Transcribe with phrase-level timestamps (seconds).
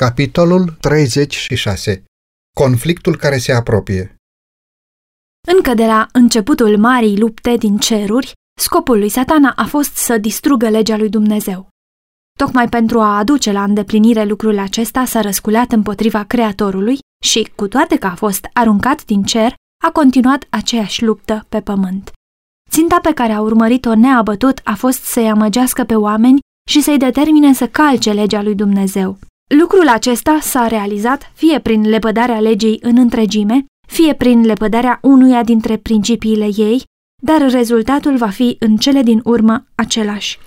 [0.00, 2.04] Capitolul 36.
[2.56, 4.14] Conflictul care se apropie.
[5.56, 10.68] Încă de la începutul marii lupte din ceruri, scopul lui satana a fost să distrugă
[10.68, 11.68] legea lui Dumnezeu.
[12.38, 17.96] Tocmai pentru a aduce la îndeplinire lucrul acesta s-a răsculat împotriva Creatorului și, cu toate
[17.96, 19.54] că a fost aruncat din cer,
[19.84, 22.10] a continuat aceeași luptă pe pământ.
[22.70, 26.38] Ținta pe care a urmărit-o neabătut a fost să-i amăgească pe oameni
[26.70, 29.18] și să-i determine să calce legea lui Dumnezeu.
[29.46, 35.76] Lucrul acesta s-a realizat fie prin lepădarea legii în întregime, fie prin lepădarea unuia dintre
[35.76, 36.82] principiile ei,
[37.22, 40.38] dar rezultatul va fi în cele din urmă același.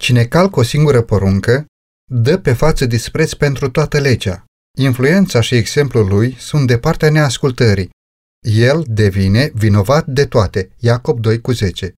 [0.00, 1.66] Cine calcă o singură poruncă,
[2.10, 4.44] dă pe față dispreț pentru toată legea.
[4.78, 7.90] Influența și exemplul lui sunt de partea neascultării.
[8.40, 10.70] El devine vinovat de toate.
[10.78, 11.92] Iacob 2 cu 10.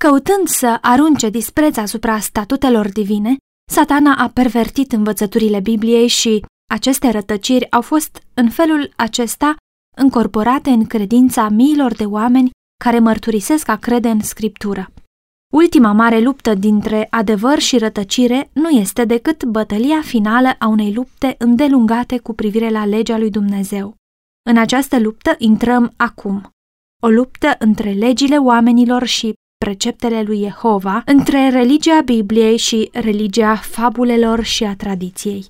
[0.00, 3.36] Căutând să arunce dispreț asupra statutelor divine,
[3.70, 9.56] Satana a pervertit învățăturile Bibliei și aceste rătăciri au fost în felul acesta
[9.96, 12.50] încorporate în credința miilor de oameni
[12.84, 14.92] care mărturisesc a crede în Scriptură.
[15.52, 21.34] Ultima mare luptă dintre adevăr și rătăcire nu este decât bătălia finală a unei lupte
[21.38, 23.94] îndelungate cu privire la legea lui Dumnezeu.
[24.50, 26.50] În această luptă intrăm acum.
[27.02, 34.42] O luptă între legile oamenilor și preceptele lui Jehova între religia Bibliei și religia fabulelor
[34.42, 35.44] și a tradiției.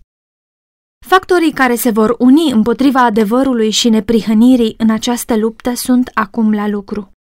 [1.07, 6.69] Factorii care se vor uni împotriva adevărului și neprihănirii în această luptă sunt acum la
[6.69, 7.13] lucru.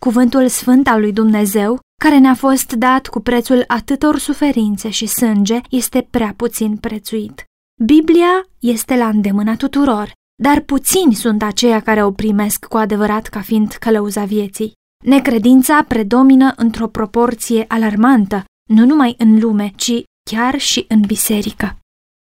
[0.00, 5.60] Cuvântul sfânt al lui Dumnezeu, care ne-a fost dat cu prețul atâtor suferințe și sânge,
[5.70, 7.44] este prea puțin prețuit.
[7.84, 13.40] Biblia este la îndemâna tuturor, dar puțini sunt aceia care o primesc cu adevărat ca
[13.40, 14.78] fiind călăuza vieții.
[15.04, 21.78] Necredința predomină într-o proporție alarmantă, nu numai în lume, ci chiar și în biserică.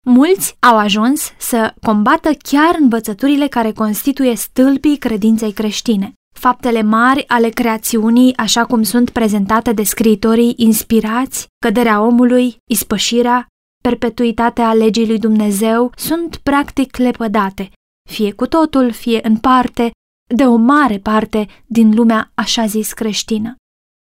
[0.06, 6.12] Mulți au ajuns să combată chiar învățăturile care constituie stâlpii credinței creștine.
[6.34, 13.46] Faptele mari ale creațiunii, așa cum sunt prezentate de scriitorii inspirați, căderea omului, ispășirea,
[13.82, 17.70] perpetuitatea legii lui Dumnezeu, sunt practic lepădate,
[18.10, 19.90] fie cu totul, fie în parte,
[20.34, 23.54] de o mare parte din lumea așa zis creștină.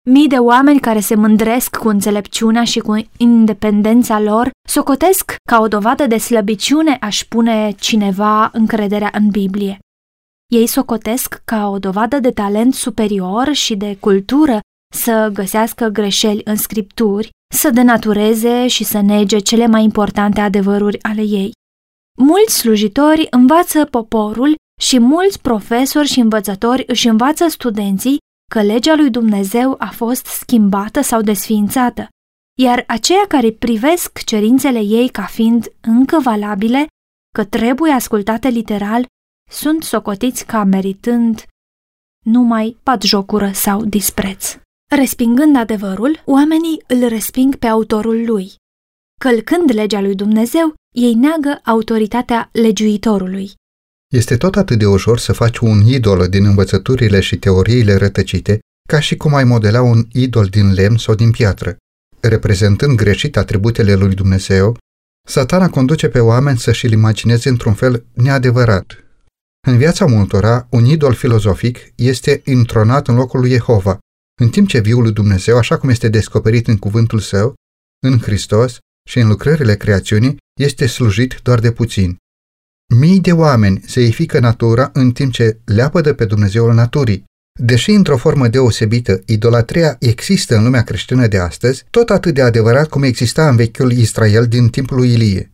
[0.09, 5.68] Mii de oameni care se mândresc cu înțelepciunea și cu independența lor socotesc ca o
[5.68, 9.79] dovadă de slăbiciune aș pune cineva încrederea în Biblie.
[10.51, 14.59] Ei socotesc ca o dovadă de talent superior și de cultură
[14.95, 21.22] să găsească greșeli în scripturi, să denatureze și să nege cele mai importante adevăruri ale
[21.22, 21.51] ei.
[22.18, 28.17] Mulți slujitori învață poporul și mulți profesori și învățători își învață studenții
[28.51, 32.07] că legea lui Dumnezeu a fost schimbată sau desființată,
[32.59, 36.88] iar aceia care privesc cerințele ei ca fiind încă valabile,
[37.35, 39.06] că trebuie ascultate literal,
[39.51, 41.44] sunt socotiți ca meritând
[42.25, 44.57] numai patjocură sau dispreț.
[44.95, 48.51] Respingând adevărul, oamenii îl resping pe autorul lui.
[49.19, 53.51] Călcând legea lui Dumnezeu, ei neagă autoritatea legiuitorului.
[54.13, 58.59] Este tot atât de ușor să faci un idol din învățăturile și teoriile rătăcite,
[58.89, 61.77] ca și cum ai modela un idol din lemn sau din piatră.
[62.19, 64.77] Reprezentând greșit atributele lui Dumnezeu,
[65.27, 69.03] satana conduce pe oameni să-și-l imagineze într-un fel neadevărat.
[69.67, 73.99] În viața multora, un idol filozofic este intronat în locul lui Jehova,
[74.41, 77.53] în timp ce viul lui Dumnezeu, așa cum este descoperit în cuvântul său,
[78.05, 78.77] în Hristos
[79.09, 82.17] și în lucrările creațiunii, este slujit doar de puțin.
[82.95, 87.23] Mii de oameni zeifică natura în timp ce leapă de pe Dumnezeul naturii.
[87.59, 92.88] Deși într-o formă deosebită, idolatria există în lumea creștină de astăzi, tot atât de adevărat
[92.88, 95.51] cum exista în vechiul Israel din timpul lui Ilie.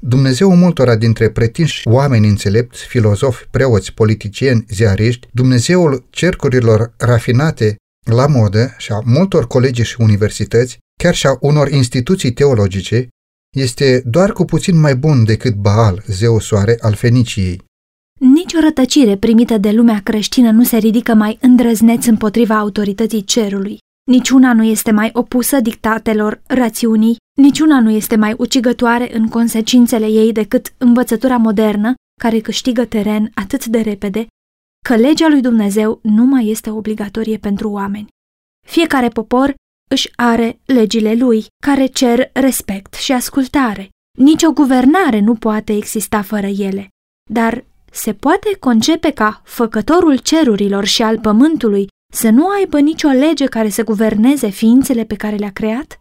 [0.00, 7.76] Dumnezeu multora dintre pretinși oameni înțelepți, filozofi, preoți, politicieni, ziariști, Dumnezeul cercurilor rafinate
[8.10, 13.08] la modă și a multor colegi și universități, chiar și a unor instituții teologice,
[13.54, 17.62] este doar cu puțin mai bun decât Baal, zeu soare al Feniciei.
[18.20, 23.78] Nici o rătăcire primită de lumea creștină nu se ridică mai îndrăzneț împotriva autorității cerului.
[24.10, 30.32] Niciuna nu este mai opusă dictatelor rațiunii, niciuna nu este mai ucigătoare în consecințele ei
[30.32, 34.26] decât învățătura modernă, care câștigă teren atât de repede,
[34.84, 38.08] că legea lui Dumnezeu nu mai este obligatorie pentru oameni.
[38.66, 39.54] Fiecare popor
[39.90, 43.88] își are legile lui, care cer respect și ascultare.
[44.18, 46.88] Nici o guvernare nu poate exista fără ele.
[47.30, 53.46] Dar se poate concepe ca făcătorul cerurilor și al pământului să nu aibă nicio lege
[53.46, 56.00] care să guverneze ființele pe care le-a creat?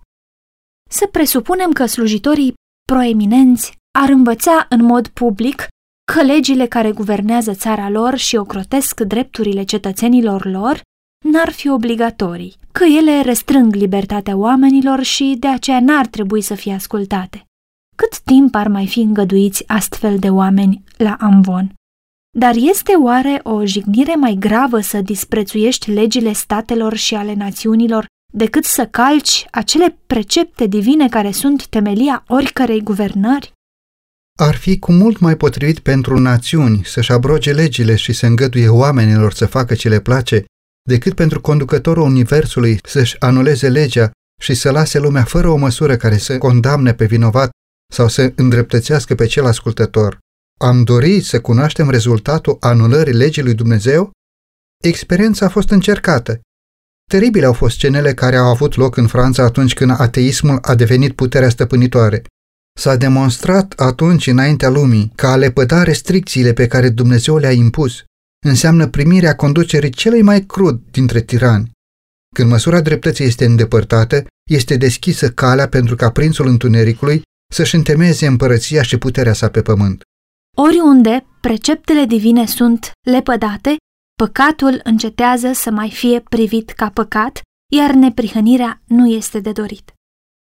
[0.89, 2.53] Să presupunem că slujitorii
[2.91, 5.67] proeminenți ar învăța în mod public
[6.13, 10.81] că legile care guvernează țara lor și ocrotesc drepturile cetățenilor lor
[11.25, 16.73] n-ar fi obligatorii, că ele restrâng libertatea oamenilor și de aceea n-ar trebui să fie
[16.73, 17.45] ascultate.
[17.95, 21.73] Cât timp ar mai fi îngăduiți astfel de oameni la Amvon?
[22.37, 28.63] Dar este oare o jignire mai gravă să disprețuiești legile statelor și ale națiunilor decât
[28.63, 33.51] să calci acele precepte divine care sunt temelia oricărei guvernări?
[34.39, 39.33] Ar fi cu mult mai potrivit pentru națiuni să-și abroge legile și să îngăduie oamenilor
[39.33, 40.45] să facă ce le place,
[40.89, 46.17] decât pentru conducătorul Universului să-și anuleze legea și să lase lumea fără o măsură care
[46.17, 47.49] să condamne pe vinovat
[47.93, 50.17] sau să îndreptățească pe cel ascultător.
[50.59, 54.11] Am dorit să cunoaștem rezultatul anulării legii lui Dumnezeu?
[54.83, 56.41] Experiența a fost încercată.
[57.09, 61.15] Teribile au fost scenele care au avut loc în Franța atunci când ateismul a devenit
[61.15, 62.21] puterea stăpânitoare.
[62.79, 68.03] S-a demonstrat atunci înaintea lumii că a lepăda restricțiile pe care Dumnezeu le-a impus
[68.43, 71.71] înseamnă primirea conducerii celui mai crud dintre tirani.
[72.35, 77.21] Când măsura dreptății este îndepărtată, este deschisă calea pentru ca prințul întunericului
[77.53, 80.01] să-și întemeieze împărăția și puterea sa pe pământ.
[80.57, 83.75] Oriunde preceptele divine sunt lepădate,
[84.15, 87.41] păcatul încetează să mai fie privit ca păcat,
[87.71, 89.93] iar neprihănirea nu este de dorit.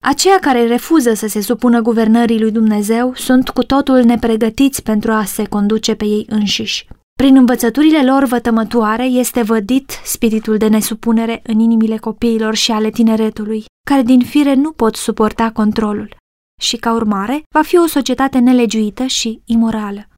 [0.03, 5.25] Aceia care refuză să se supună guvernării lui Dumnezeu sunt cu totul nepregătiți pentru a
[5.25, 6.89] se conduce pe ei înșiși.
[7.21, 13.65] Prin învățăturile lor vătămătoare este vădit spiritul de nesupunere în inimile copiilor și ale tineretului,
[13.87, 16.17] care din fire nu pot suporta controlul
[16.61, 20.09] și, ca urmare, va fi o societate nelegiuită și imorală.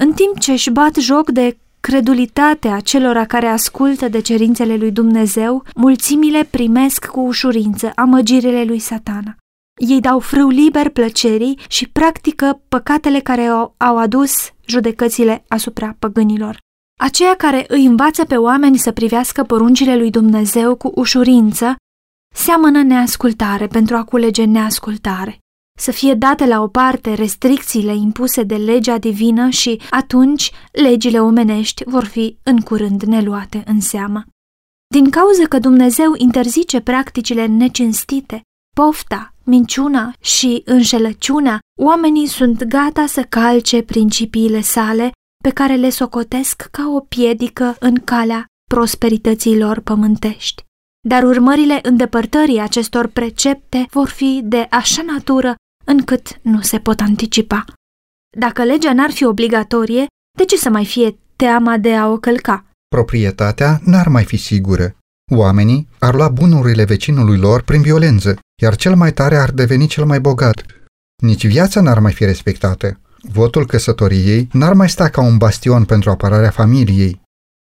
[0.00, 5.64] În timp ce își bat joc de credulitatea celor care ascultă de cerințele lui Dumnezeu,
[5.74, 9.36] mulțimile primesc cu ușurință amăgirile lui satana.
[9.76, 14.32] Ei dau frâu liber plăcerii și practică păcatele care au adus
[14.66, 16.58] judecățile asupra păgânilor.
[17.00, 21.76] Aceia care îi învață pe oameni să privească poruncile lui Dumnezeu cu ușurință,
[22.34, 25.38] seamănă neascultare pentru a culege neascultare.
[25.78, 31.84] Să fie date la o parte restricțiile impuse de legea divină și atunci legile omenești
[31.86, 34.24] vor fi în curând neluate în seamă.
[34.86, 38.40] Din cauza că Dumnezeu interzice practicile necinstite,
[38.76, 45.10] pofta, minciuna și înșelăciunea, oamenii sunt gata să calce principiile sale
[45.42, 50.62] pe care le socotesc ca o piedică în calea prosperității lor pământești.
[51.08, 55.54] Dar urmările îndepărtării acestor precepte vor fi de așa natură
[55.84, 57.64] încât nu se pot anticipa.
[58.38, 60.06] Dacă legea n-ar fi obligatorie,
[60.38, 62.64] de ce să mai fie teama de a o călca?
[62.88, 64.96] Proprietatea n-ar mai fi sigură.
[65.32, 70.04] Oamenii ar lua bunurile vecinului lor prin violență, iar cel mai tare ar deveni cel
[70.04, 70.64] mai bogat.
[71.22, 73.00] Nici viața n-ar mai fi respectată.
[73.22, 77.20] Votul căsătoriei n-ar mai sta ca un bastion pentru apărarea familiei.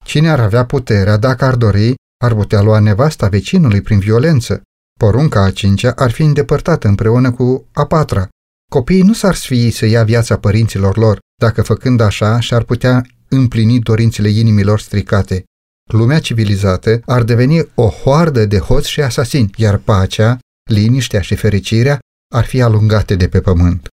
[0.05, 1.94] Cine ar avea puterea, dacă ar dori,
[2.25, 4.62] ar putea lua nevasta vecinului prin violență.
[4.99, 8.29] Porunca a cincea ar fi îndepărtată împreună cu a patra.
[8.70, 13.81] Copiii nu s-ar sfii să ia viața părinților lor, dacă făcând așa și-ar putea împlini
[13.81, 15.44] dorințele inimilor stricate
[15.93, 20.38] lumea civilizată ar deveni o hoardă de hoți și asasini, iar pacea,
[20.69, 21.99] liniștea și fericirea
[22.35, 23.88] ar fi alungate de pe pământ.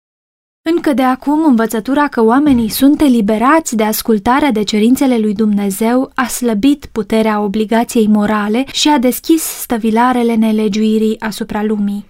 [0.68, 6.26] Încă de acum, învățătura că oamenii sunt eliberați de ascultarea de cerințele lui Dumnezeu a
[6.26, 12.06] slăbit puterea obligației morale și a deschis stăvilarele nelegiuirii asupra lumii.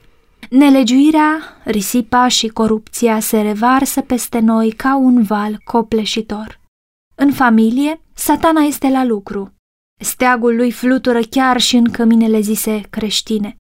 [0.51, 6.61] Nelegiuirea, risipa și corupția se revarsă peste noi ca un val copleșitor.
[7.15, 9.55] În familie, satana este la lucru.
[10.01, 13.57] Steagul lui flutură chiar și în căminele zise creștine.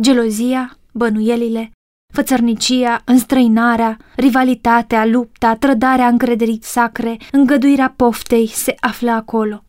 [0.00, 1.70] Gelozia, bănuielile,
[2.12, 9.64] fățărnicia, înstrăinarea, rivalitatea, lupta, trădarea încrederii sacre, îngăduirea poftei se află acolo.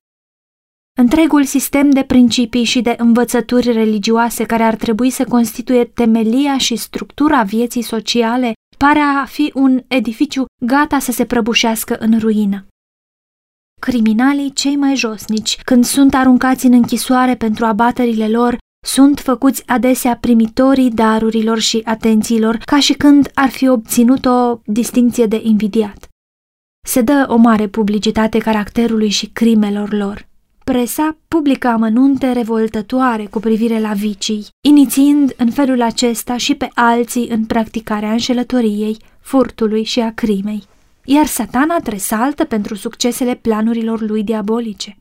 [0.98, 6.76] Întregul sistem de principii și de învățături religioase care ar trebui să constituie temelia și
[6.76, 12.66] structura vieții sociale pare a fi un edificiu gata să se prăbușească în ruină.
[13.82, 20.18] Criminalii cei mai josnici, când sunt aruncați în închisoare pentru abaterile lor, sunt făcuți adesea
[20.18, 26.08] primitorii darurilor și atențiilor, ca și când ar fi obținut o distinție de invidiat.
[26.88, 30.28] Se dă o mare publicitate caracterului și crimelor lor.
[30.64, 37.28] Presa publică amănunte revoltătoare cu privire la vicii, inițiind în felul acesta și pe alții
[37.30, 40.64] în practicarea înșelătoriei, furtului și a crimei
[41.04, 45.01] iar satana tresaltă pentru succesele planurilor lui diabolice.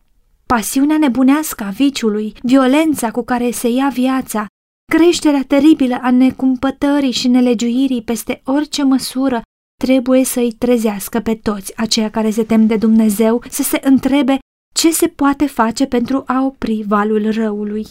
[0.57, 4.47] Pasiunea nebunească a viciului, violența cu care se ia viața,
[4.93, 9.43] creșterea teribilă a necumpătării și nelegiuirii peste orice măsură
[9.85, 14.39] trebuie să-i trezească pe toți aceia care se tem de Dumnezeu să se întrebe
[14.75, 17.87] ce se poate face pentru a opri valul răului.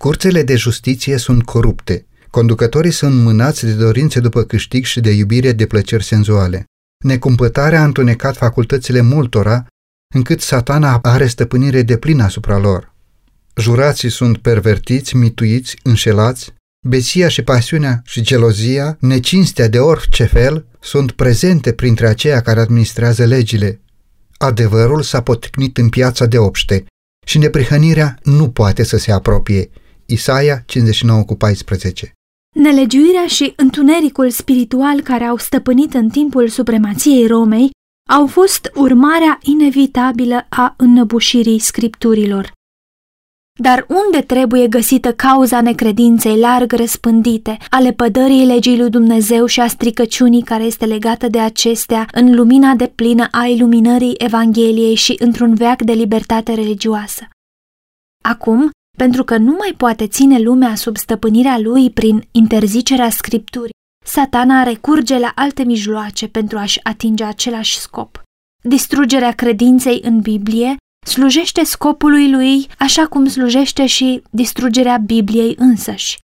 [0.00, 2.06] Curțele de justiție sunt corupte.
[2.30, 6.64] Conducătorii sunt mânați de dorințe după câștig și de iubire de plăceri senzuale.
[7.04, 9.66] Necumpătarea a întunecat facultățile multora,
[10.14, 12.94] încât satana are stăpânire de plină asupra lor.
[13.56, 16.52] Jurații sunt pervertiți, mituiți, înșelați,
[16.86, 23.24] besia și pasiunea și gelozia, necinstea de orice fel, sunt prezente printre aceia care administrează
[23.24, 23.80] legile.
[24.38, 26.84] Adevărul s-a poticnit în piața de obște
[27.26, 29.70] și neprihănirea nu poate să se apropie.
[30.06, 32.12] Isaia 59 cu 14
[32.54, 37.70] Nelegiuirea și întunericul spiritual care au stăpânit în timpul supremației Romei
[38.10, 42.52] au fost urmarea inevitabilă a înnăbușirii scripturilor.
[43.60, 49.66] Dar unde trebuie găsită cauza necredinței larg răspândite, ale pădării legii lui Dumnezeu și a
[49.66, 55.54] stricăciunii care este legată de acestea în lumina de plină a iluminării Evangheliei și într-un
[55.54, 57.28] veac de libertate religioasă?
[58.24, 64.62] Acum, pentru că nu mai poate ține lumea sub stăpânirea lui prin interzicerea scripturii, satana
[64.62, 68.22] recurge la alte mijloace pentru a-și atinge același scop.
[68.62, 76.18] Distrugerea credinței în Biblie slujește scopului lui așa cum slujește și distrugerea Bibliei însăși.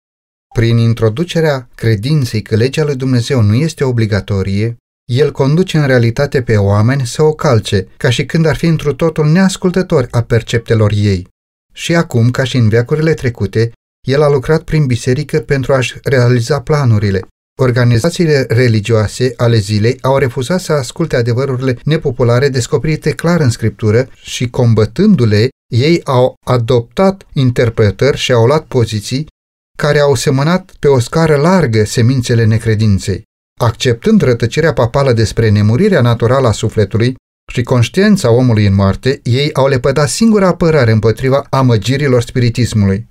[0.54, 4.76] Prin introducerea credinței că legea lui Dumnezeu nu este obligatorie,
[5.10, 8.94] el conduce în realitate pe oameni să o calce, ca și când ar fi întru
[8.94, 11.26] totul neascultători a perceptelor ei.
[11.72, 13.72] Și acum, ca și în veacurile trecute,
[14.08, 17.20] el a lucrat prin biserică pentru a-și realiza planurile.
[17.62, 24.50] Organizațiile religioase ale zilei au refuzat să asculte adevărurile nepopulare descoperite clar în scriptură și,
[24.50, 29.26] combătându-le, ei au adoptat interpretări și au luat poziții
[29.78, 33.22] care au semănat pe o scară largă semințele necredinței.
[33.60, 37.14] Acceptând rătăcirea papală despre nemurirea naturală a sufletului,
[37.52, 43.06] și conștiința omului în moarte, ei au lepădat singura apărare împotriva amăgirilor spiritismului.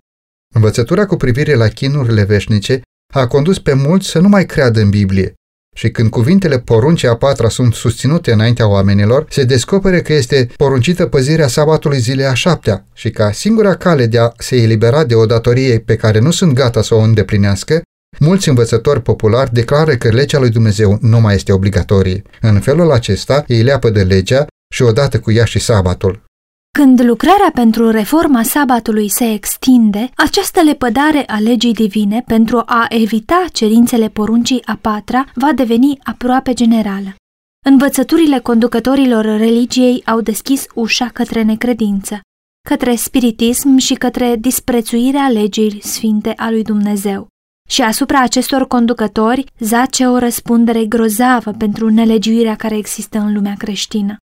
[0.56, 2.82] Învățătura cu privire la chinurile veșnice
[3.14, 5.34] a condus pe mulți să nu mai creadă în Biblie
[5.76, 11.06] și când cuvintele poruncii a patra sunt susținute înaintea oamenilor, se descopere că este poruncită
[11.06, 15.26] păzirea sabatului zilei a șaptea și ca singura cale de a se elibera de o
[15.26, 17.82] datorie pe care nu sunt gata să o îndeplinească,
[18.20, 22.22] Mulți învățători populari declară că legea lui Dumnezeu nu mai este obligatorie.
[22.42, 26.24] În felul acesta, ei leapă de legea și odată cu ea și sabatul.
[26.72, 33.46] Când lucrarea pentru reforma sabatului se extinde, această lepădare a legii divine pentru a evita
[33.52, 37.16] cerințele poruncii a patra va deveni aproape generală.
[37.66, 42.20] Învățăturile conducătorilor religiei au deschis ușa către necredință,
[42.70, 47.28] către spiritism și către disprețuirea legii sfinte a lui Dumnezeu
[47.70, 54.18] și asupra acestor conducători zace o răspundere grozavă pentru nelegiuirea care există în lumea creștină.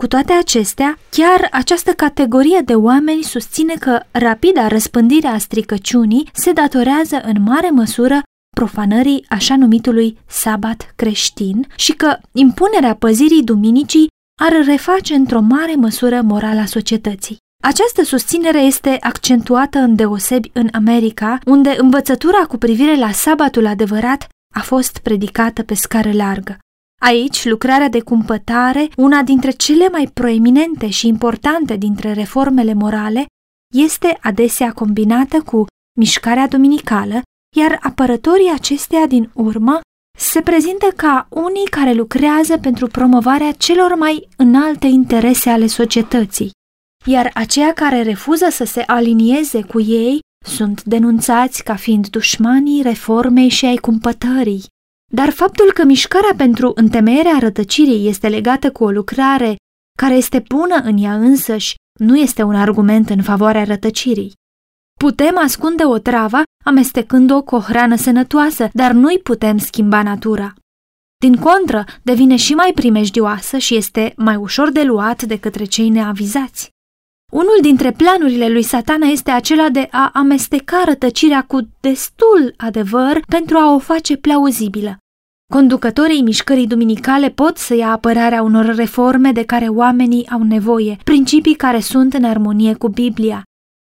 [0.00, 6.52] Cu toate acestea, chiar această categorie de oameni susține că rapida răspândire a stricăciunii se
[6.52, 8.22] datorează în mare măsură
[8.56, 14.08] profanării așa numitului sabat creștin și că impunerea păzirii duminicii
[14.42, 17.36] ar reface într-o mare măsură morala societății.
[17.62, 24.26] Această susținere este accentuată în deosebi în America, unde învățătura cu privire la sabatul adevărat
[24.54, 26.58] a fost predicată pe scară largă.
[27.00, 33.26] Aici, lucrarea de cumpătare, una dintre cele mai proeminente și importante dintre reformele morale,
[33.74, 35.66] este adesea combinată cu
[35.98, 37.22] mișcarea dominicală,
[37.56, 39.80] iar apărătorii acesteia din urmă
[40.18, 46.50] se prezintă ca unii care lucrează pentru promovarea celor mai înalte interese ale societății
[47.06, 53.48] iar aceia care refuză să se alinieze cu ei sunt denunțați ca fiind dușmanii reformei
[53.48, 54.64] și ai cumpătării.
[55.12, 59.56] Dar faptul că mișcarea pentru întemeierea rătăcirii este legată cu o lucrare
[59.98, 64.32] care este bună în ea însăși nu este un argument în favoarea rătăcirii.
[64.98, 70.54] Putem ascunde o travă amestecând-o cu o hrană sănătoasă, dar nu-i putem schimba natura.
[71.16, 75.88] Din contră, devine și mai primejdioasă și este mai ușor de luat de către cei
[75.88, 76.70] neavizați.
[77.30, 83.56] Unul dintre planurile lui satana este acela de a amesteca rătăcirea cu destul adevăr pentru
[83.56, 84.96] a o face plauzibilă.
[85.52, 91.54] Conducătorii mișcării duminicale pot să ia apărarea unor reforme de care oamenii au nevoie, principii
[91.54, 93.42] care sunt în armonie cu Biblia.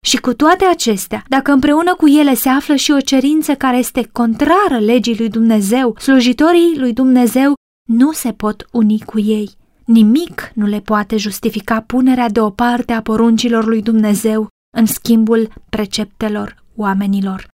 [0.06, 4.08] Și cu toate acestea, dacă împreună cu ele se află și o cerință care este
[4.12, 7.54] contrară legii lui Dumnezeu, slujitorii lui Dumnezeu
[7.88, 9.50] nu se pot uni cu ei.
[9.84, 17.48] Nimic nu le poate justifica punerea deoparte a poruncilor lui Dumnezeu în schimbul preceptelor oamenilor.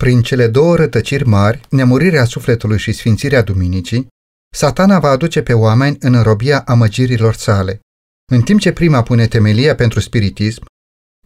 [0.00, 4.06] Prin cele două rătăciri mari, nemurirea sufletului și sfințirea duminicii,
[4.54, 7.80] satana va aduce pe oameni în robia amăgirilor sale.
[8.32, 10.64] În timp ce prima pune temelia pentru spiritism,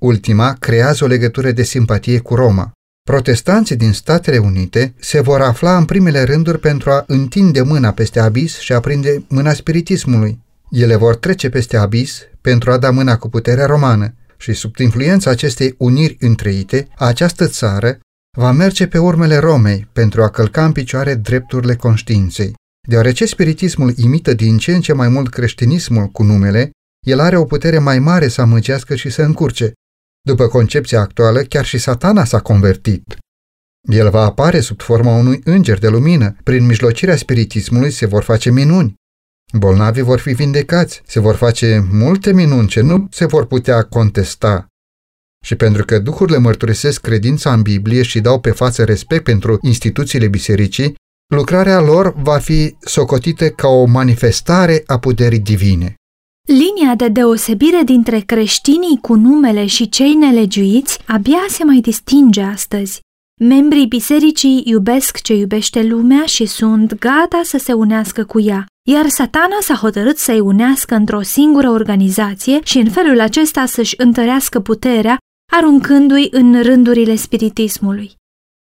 [0.01, 2.73] ultima creează o legătură de simpatie cu Roma.
[3.11, 8.21] Protestanții din Statele Unite se vor afla în primele rânduri pentru a întinde mâna peste
[8.21, 10.39] abis și a prinde mâna spiritismului.
[10.71, 15.31] Ele vor trece peste abis pentru a da mâna cu puterea romană și sub influența
[15.31, 17.99] acestei uniri întreite, această țară
[18.39, 22.55] va merge pe urmele Romei pentru a călca în picioare drepturile conștiinței.
[22.89, 26.71] Deoarece spiritismul imită din ce în ce mai mult creștinismul cu numele,
[27.07, 29.73] el are o putere mai mare să amăgească și să încurce.
[30.27, 33.17] După concepția actuală, chiar și satana s-a convertit.
[33.91, 36.37] El va apare sub forma unui înger de lumină.
[36.43, 38.95] Prin mijlocirea spiritismului se vor face minuni.
[39.53, 44.67] Bolnavii vor fi vindecați, se vor face multe minuni ce nu se vor putea contesta.
[45.45, 50.29] Și pentru că duhurile mărturisesc credința în Biblie și dau pe față respect pentru instituțiile
[50.29, 50.95] bisericii,
[51.35, 55.95] lucrarea lor va fi socotită ca o manifestare a puterii divine.
[56.49, 63.01] Linia de deosebire dintre creștinii cu numele și cei nelegiuiți abia se mai distinge astăzi.
[63.41, 69.09] Membrii bisericii iubesc ce iubește lumea și sunt gata să se unească cu ea, iar
[69.09, 75.19] satana s-a hotărât să-i unească într-o singură organizație și în felul acesta să-și întărească puterea,
[75.53, 78.13] aruncându-i în rândurile spiritismului.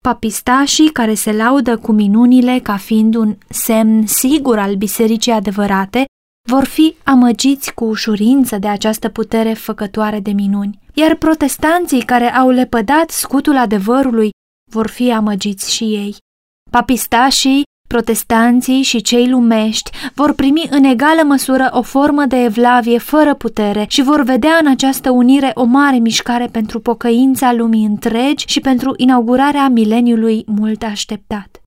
[0.04, 6.06] Papistașii care se laudă cu minunile ca fiind un semn sigur al bisericii adevărate,
[6.50, 12.50] vor fi amăgiți cu ușurință de această putere făcătoare de minuni, iar protestanții care au
[12.50, 14.30] lepădat scutul adevărului
[14.72, 16.16] vor fi amăgiți și ei.
[16.72, 23.34] Papistașii, protestanții și cei lumești vor primi în egală măsură o formă de evlavie fără
[23.34, 28.60] putere și vor vedea în această unire o mare mișcare pentru pocăința lumii întregi și
[28.60, 31.63] pentru inaugurarea mileniului mult așteptat.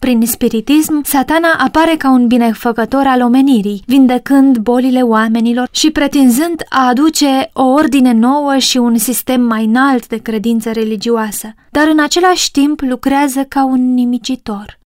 [0.00, 6.86] Prin spiritism, satana apare ca un binefăcător al omenirii, vindecând bolile oamenilor și pretinzând a
[6.86, 12.50] aduce o ordine nouă și un sistem mai înalt de credință religioasă, dar în același
[12.50, 14.78] timp lucrează ca un nimicitor.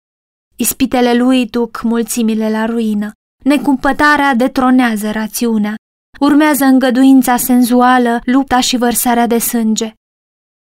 [0.55, 3.11] Ispitele lui duc mulțimile la ruină,
[3.43, 5.75] necumpătarea detronează rațiunea,
[6.19, 9.93] urmează îngăduința senzuală, lupta și vărsarea de sânge.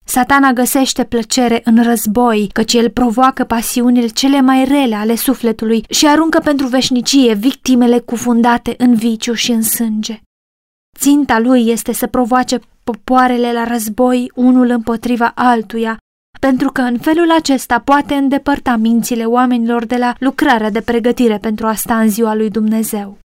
[0.05, 6.07] Satana găsește plăcere în război, căci el provoacă pasiunile cele mai rele ale sufletului și
[6.07, 10.21] aruncă pentru veșnicie victimele cufundate în viciu și în sânge.
[10.99, 15.97] Ținta lui este să provoace popoarele la război unul împotriva altuia,
[16.41, 21.67] pentru că în felul acesta poate îndepărta mințile oamenilor de la lucrarea de pregătire pentru
[21.67, 23.19] a sta în ziua lui Dumnezeu.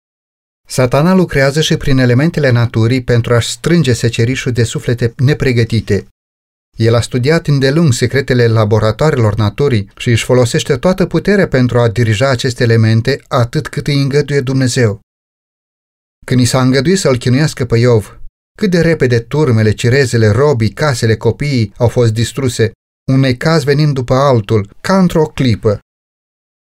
[0.69, 6.07] Satana lucrează și prin elementele naturii pentru a strânge secerișul de suflete nepregătite,
[6.77, 12.29] el a studiat îndelung secretele laboratoarelor naturii și își folosește toată puterea pentru a dirija
[12.29, 15.01] aceste elemente atât cât îi îngăduie Dumnezeu.
[16.27, 18.21] Când i s-a îngăduit să-l chinuiască pe Iov,
[18.59, 22.73] cât de repede turmele, cirezele, robii, casele, copiii au fost distruse,
[23.13, 25.79] un necaz venind după altul, ca într-o clipă.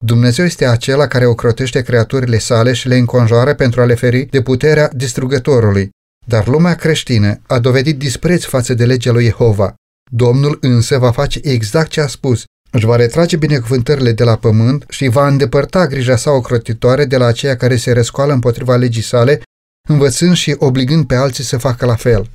[0.05, 4.42] Dumnezeu este acela care ocrotește creaturile sale și le înconjoară pentru a le feri de
[4.42, 5.90] puterea distrugătorului.
[6.27, 9.75] Dar lumea creștină a dovedit dispreț față de legea lui Jehova
[10.11, 12.44] Domnul însă va face exact ce a spus.
[12.71, 17.27] Își va retrage binecuvântările de la pământ și va îndepărta grija sa ocrotitoare de la
[17.27, 19.42] aceia care se răscoală împotriva legii sale,
[19.88, 22.31] învățând și obligând pe alții să facă la fel.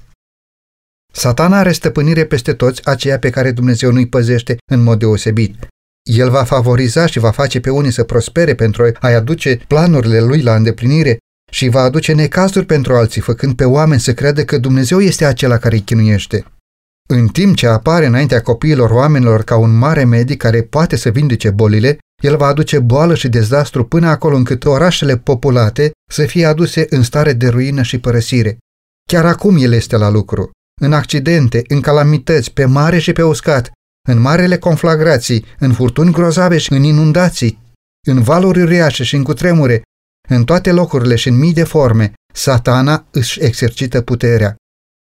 [1.13, 5.67] Satana are stăpânire peste toți aceia pe care Dumnezeu nu-i păzește în mod deosebit.
[6.03, 10.41] El va favoriza și va face pe unii să prospere pentru a-i aduce planurile lui
[10.41, 11.17] la îndeplinire
[11.51, 15.57] și va aduce necazuri pentru alții, făcând pe oameni să creadă că Dumnezeu este acela
[15.57, 16.45] care îi chinuiește.
[17.09, 21.49] În timp ce apare înaintea copiilor oamenilor ca un mare medic care poate să vindece
[21.49, 26.85] bolile, el va aduce boală și dezastru până acolo încât orașele populate să fie aduse
[26.89, 28.57] în stare de ruină și părăsire.
[29.09, 33.71] Chiar acum el este la lucru, în accidente, în calamități, pe mare și pe uscat,
[34.09, 37.59] în marele conflagrații, în furtuni grozave și în inundații,
[38.07, 39.81] în valuri uriașe și în cutremure,
[40.29, 44.55] în toate locurile și în mii de forme, satana își exercită puterea.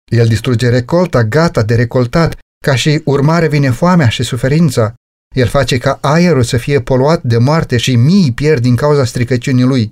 [0.10, 4.94] El distruge recolta gata de recoltat, ca și urmare vine foamea și suferința.
[5.36, 9.64] El face ca aerul să fie poluat de moarte și mii pierd din cauza stricăciunii
[9.64, 9.92] lui.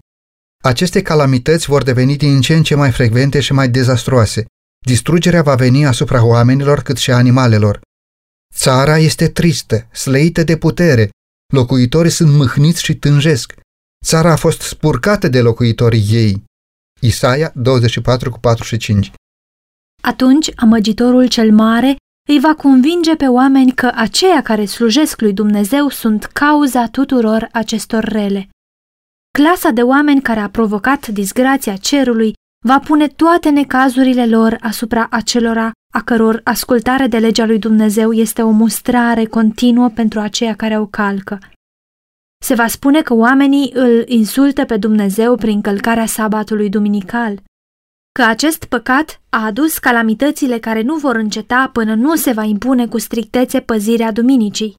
[0.64, 4.46] Aceste calamități vor deveni din ce în ce mai frecvente și mai dezastroase.
[4.86, 7.80] Distrugerea va veni asupra oamenilor cât și animalelor.
[8.56, 11.10] Țara este tristă, slăită de putere,
[11.54, 13.54] locuitorii sunt mâhniți și tânjesc.
[14.06, 16.44] Țara a fost spurcată de locuitorii ei.
[17.02, 19.12] Isaia 24 cu 45
[20.08, 21.96] atunci amăgitorul cel mare
[22.30, 28.04] îi va convinge pe oameni că aceia care slujesc lui Dumnezeu sunt cauza tuturor acestor
[28.04, 28.50] rele.
[29.38, 32.34] clasa de oameni care a provocat disgrația cerului
[32.66, 38.42] va pune toate necazurile lor asupra acelora a căror ascultare de legea lui Dumnezeu este
[38.42, 41.40] o mustrare continuă pentru aceia care o calcă.
[42.46, 47.42] Se va spune că oamenii îl insultă pe Dumnezeu prin călcarea sabatului duminical,
[48.18, 52.88] că acest păcat a adus calamitățile care nu vor înceta până nu se va impune
[52.88, 54.76] cu strictețe păzirea duminicii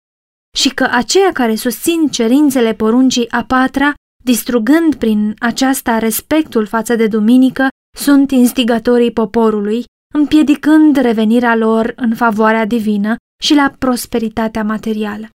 [0.57, 7.07] și că aceia care susțin cerințele poruncii a patra, distrugând prin aceasta respectul față de
[7.07, 15.29] duminică, sunt instigatorii poporului, împiedicând revenirea lor în favoarea divină și la prosperitatea materială.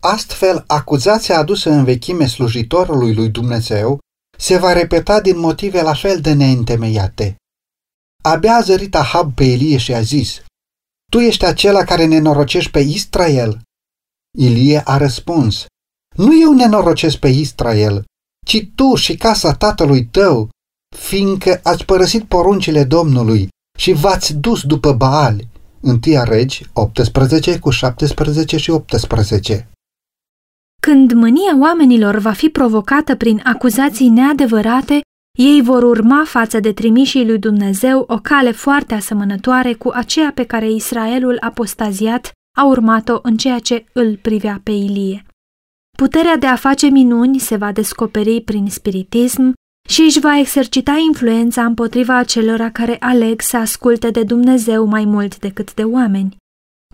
[0.00, 3.98] Astfel, acuzația adusă în vechime slujitorului lui Dumnezeu
[4.36, 7.36] se va repeta din motive la fel de neîntemeiate.
[8.22, 10.42] Abia a zărit Ahab pe Elie și a zis,
[11.10, 13.60] Tu ești acela care nenorocești pe Israel?
[14.38, 15.66] Ilie a răspuns,
[16.16, 18.04] Nu eu nenorocesc pe Israel,
[18.46, 20.48] ci tu și casa tatălui tău,
[20.96, 25.48] fiindcă ați părăsit poruncile Domnului și v-ați dus după Baal.
[25.80, 29.68] 1 Regi 18 cu 17 și 18
[30.90, 35.00] Când mânia oamenilor va fi provocată prin acuzații neadevărate,
[35.38, 40.44] ei vor urma față de trimișii lui Dumnezeu o cale foarte asemănătoare cu aceea pe
[40.44, 45.26] care Israelul apostaziat a urmat-o în ceea ce îl privea pe Ilie.
[45.96, 49.52] Puterea de a face minuni se va descoperi prin spiritism
[49.88, 55.38] și își va exercita influența împotriva acelora care aleg să asculte de Dumnezeu mai mult
[55.38, 56.36] decât de oameni.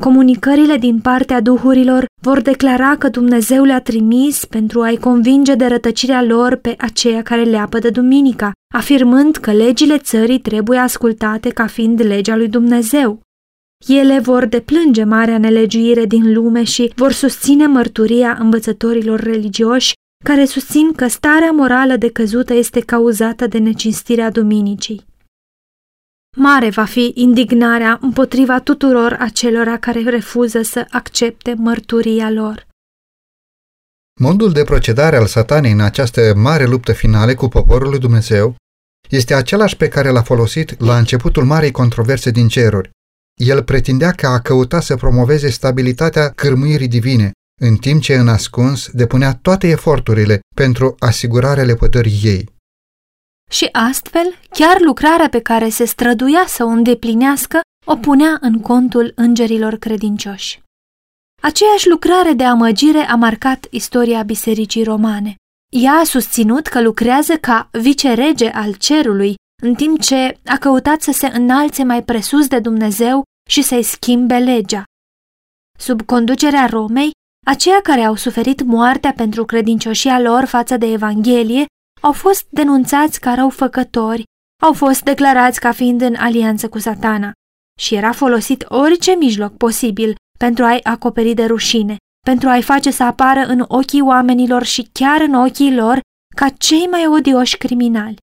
[0.03, 6.23] Comunicările din partea duhurilor vor declara că Dumnezeu le-a trimis pentru a-i convinge de rătăcirea
[6.23, 12.01] lor pe aceia care leapă de duminica, afirmând că legile țării trebuie ascultate ca fiind
[12.01, 13.21] legea lui Dumnezeu.
[13.87, 19.93] Ele vor deplânge marea nelegiuire din lume și vor susține mărturia învățătorilor religioși
[20.25, 25.11] care susțin că starea morală decăzută este cauzată de necinstirea duminicii.
[26.37, 32.67] Mare va fi indignarea împotriva tuturor acelora care refuză să accepte mărturia lor.
[34.21, 38.55] Modul de procedare al satanei în această mare luptă finale cu poporul lui Dumnezeu
[39.09, 42.91] este același pe care l-a folosit la începutul marei controverse din ceruri.
[43.41, 48.91] El pretindea că a căutat să promoveze stabilitatea cârmuirii divine, în timp ce în ascuns
[48.93, 52.52] depunea toate eforturile pentru asigurarea lepădării ei.
[53.53, 59.13] Și astfel, chiar lucrarea pe care se străduia să o îndeplinească, o punea în contul
[59.15, 60.63] îngerilor credincioși.
[61.43, 65.35] Aceeași lucrare de amăgire a marcat istoria Bisericii Romane.
[65.73, 71.13] Ea a susținut că lucrează ca vicerege al cerului, în timp ce a căutat să
[71.13, 74.83] se înalțe mai presus de Dumnezeu și să-i schimbe legea.
[75.79, 77.11] Sub conducerea Romei,
[77.47, 81.67] Aceia care au suferit moartea pentru credincioșia lor față de Evanghelie
[82.03, 84.25] au fost denunțați ca răufăcători,
[84.63, 87.33] au fost declarați ca fiind în alianță cu satana
[87.79, 93.03] și era folosit orice mijloc posibil pentru a-i acoperi de rușine, pentru a-i face să
[93.03, 96.01] apară în ochii oamenilor și chiar în ochii lor
[96.37, 98.17] ca cei mai odioși criminali.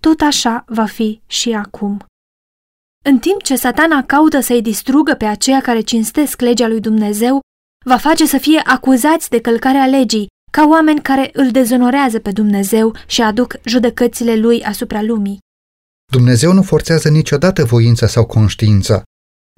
[0.00, 2.04] Tot așa va fi și acum.
[3.04, 7.40] În timp ce satana caută să-i distrugă pe aceia care cinstesc legea lui Dumnezeu,
[7.84, 12.96] va face să fie acuzați de călcarea legii, ca oameni care îl dezonorează pe Dumnezeu
[13.06, 15.38] și aduc judecățile lui asupra lumii.
[16.12, 19.02] Dumnezeu nu forțează niciodată voința sau conștiința,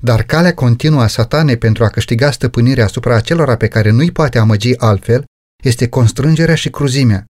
[0.02, 4.38] dar calea continuă a satanei pentru a câștiga stăpânirea asupra acelora pe care nu-i poate
[4.38, 5.24] amăgi altfel
[5.64, 7.24] este constrângerea și cruzimea.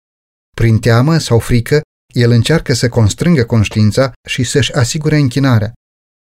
[0.57, 1.81] Prin teamă sau frică,
[2.15, 5.73] el încearcă să constrângă conștiința și să-și asigure închinarea.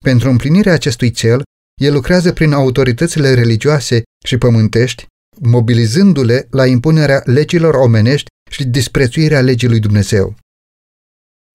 [0.06, 1.42] Pentru împlinirea acestui cel,
[1.82, 5.06] el lucrează prin autoritățile religioase și pământești,
[5.40, 10.36] mobilizându-le la impunerea legilor omenești și disprețuirea legii lui Dumnezeu.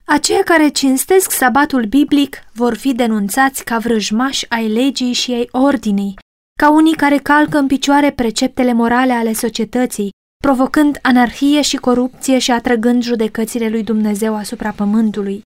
[0.05, 6.15] Aceia care cinstesc sabatul biblic vor fi denunțați ca vrăjmași ai legii și ai ordinii,
[6.59, 10.11] ca unii care calcă în picioare preceptele morale ale societății,
[10.45, 15.43] provocând anarhie și corupție și atrăgând judecățile lui Dumnezeu asupra pământului.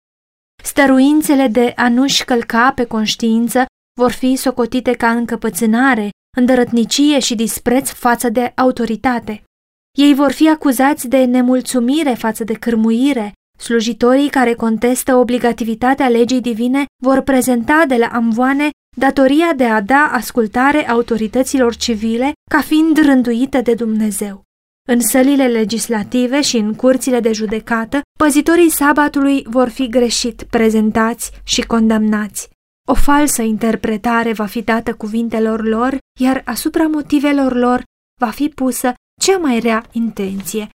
[0.64, 3.66] Stăruințele de a nu-și călca pe conștiință
[4.00, 9.44] vor fi socotite ca încăpățânare, îndărătnicie și dispreț față de autoritate.
[9.98, 13.34] Ei vor fi acuzați de nemulțumire față de cârmuire.
[13.58, 20.10] Slujitorii care contestă obligativitatea legii divine vor prezenta de la amvoane datoria de a da
[20.14, 24.44] ascultare autorităților civile ca fiind rânduită de Dumnezeu.
[24.88, 31.62] În sălile legislative și în curțile de judecată, păzitorii sabatului vor fi greșit prezentați și
[31.62, 32.50] condamnați.
[32.88, 37.84] O falsă interpretare va fi dată cuvintelor lor, iar asupra motivelor lor
[38.22, 40.70] va fi pusă cea mai rea intenție.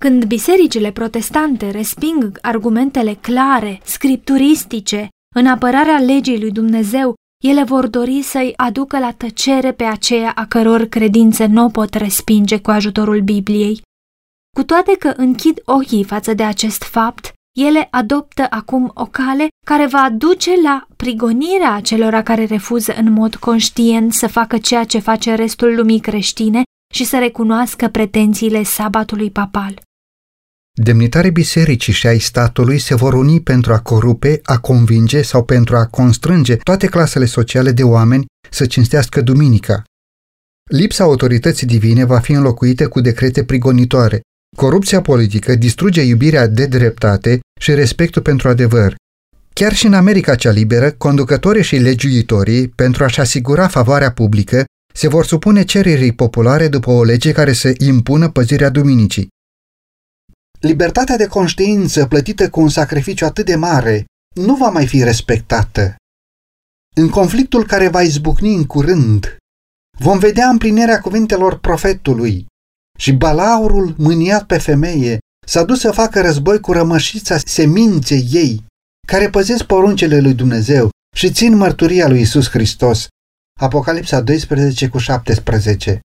[0.00, 8.22] Când bisericile protestante resping argumentele clare, scripturistice, în apărarea legii lui Dumnezeu, ele vor dori
[8.22, 13.20] să-i aducă la tăcere pe aceea a căror credințe nu o pot respinge cu ajutorul
[13.20, 13.82] Bibliei.
[14.56, 19.86] Cu toate că închid ochii față de acest fapt, ele adoptă acum o cale care
[19.86, 25.34] va duce la prigonirea acelora care refuză în mod conștient să facă ceea ce face
[25.34, 26.62] restul lumii creștine
[26.94, 29.82] și să recunoască pretențiile sabatului papal.
[30.74, 35.76] Demnitarii bisericii și ai statului se vor uni pentru a corupe, a convinge sau pentru
[35.76, 39.82] a constrânge toate clasele sociale de oameni să cinstească duminica.
[40.70, 44.20] Lipsa autorității divine va fi înlocuită cu decrete prigonitoare.
[44.56, 48.94] Corupția politică distruge iubirea de dreptate și respectul pentru adevăr.
[49.52, 55.08] Chiar și în America cea liberă, conducătorii și legiuitorii, pentru a-și asigura favoarea publică, se
[55.08, 59.28] vor supune cererii populare după o lege care să impună păzirea duminicii.
[60.60, 65.96] Libertatea de conștiință plătită cu un sacrificiu atât de mare nu va mai fi respectată.
[66.96, 69.36] În conflictul care va izbucni în curând,
[69.98, 72.46] vom vedea împlinirea cuvintelor profetului
[72.98, 78.64] și balaurul mâniat pe femeie s-a dus să facă război cu rămășița seminței ei,
[79.06, 83.06] care păzesc poruncele lui Dumnezeu și țin mărturia lui Isus Hristos.
[83.60, 85.98] Apocalipsa 12 cu 17